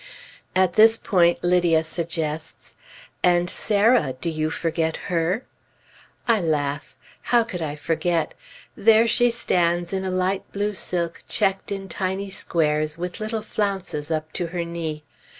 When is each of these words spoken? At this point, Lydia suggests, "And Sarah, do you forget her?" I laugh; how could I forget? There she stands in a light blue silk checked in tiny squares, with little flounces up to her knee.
At 0.55 0.73
this 0.73 0.97
point, 0.97 1.43
Lydia 1.43 1.83
suggests, 1.83 2.73
"And 3.21 3.51
Sarah, 3.51 4.15
do 4.19 4.31
you 4.31 4.49
forget 4.49 4.97
her?" 5.13 5.45
I 6.27 6.41
laugh; 6.41 6.97
how 7.21 7.43
could 7.43 7.61
I 7.61 7.75
forget? 7.75 8.33
There 8.75 9.07
she 9.07 9.29
stands 9.29 9.93
in 9.93 10.03
a 10.03 10.09
light 10.09 10.51
blue 10.51 10.73
silk 10.73 11.21
checked 11.27 11.71
in 11.71 11.87
tiny 11.87 12.31
squares, 12.31 12.97
with 12.97 13.19
little 13.19 13.43
flounces 13.43 14.09
up 14.09 14.33
to 14.33 14.47
her 14.47 14.65
knee. 14.65 15.03